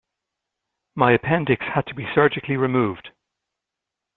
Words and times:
My 0.95 1.11
appendix 1.11 1.63
had 1.75 1.85
to 1.85 1.93
be 1.93 2.07
surgically 2.15 2.57
removed. 2.57 3.11